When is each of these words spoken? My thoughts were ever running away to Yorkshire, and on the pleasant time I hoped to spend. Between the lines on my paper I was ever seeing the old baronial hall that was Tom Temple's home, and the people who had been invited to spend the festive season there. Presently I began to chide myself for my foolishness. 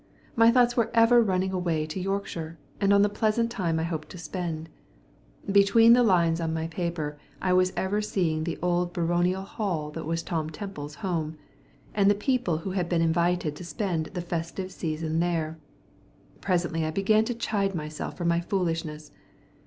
My 0.35 0.49
thoughts 0.49 0.75
were 0.75 0.89
ever 0.95 1.21
running 1.21 1.53
away 1.53 1.85
to 1.85 1.99
Yorkshire, 1.99 2.57
and 2.79 2.91
on 2.91 3.03
the 3.03 3.07
pleasant 3.07 3.51
time 3.51 3.79
I 3.79 3.83
hoped 3.83 4.09
to 4.09 4.17
spend. 4.17 4.67
Between 5.51 5.93
the 5.93 6.01
lines 6.01 6.41
on 6.41 6.55
my 6.55 6.65
paper 6.65 7.19
I 7.39 7.53
was 7.53 7.71
ever 7.77 8.01
seeing 8.01 8.43
the 8.43 8.57
old 8.63 8.93
baronial 8.93 9.43
hall 9.43 9.91
that 9.91 10.07
was 10.07 10.23
Tom 10.23 10.49
Temple's 10.49 10.95
home, 11.05 11.37
and 11.93 12.09
the 12.09 12.15
people 12.15 12.57
who 12.57 12.71
had 12.71 12.89
been 12.89 13.03
invited 13.03 13.55
to 13.55 13.63
spend 13.63 14.07
the 14.07 14.21
festive 14.21 14.71
season 14.71 15.19
there. 15.19 15.59
Presently 16.41 16.83
I 16.83 16.89
began 16.89 17.23
to 17.25 17.35
chide 17.35 17.75
myself 17.75 18.17
for 18.17 18.25
my 18.25 18.39
foolishness. 18.41 19.11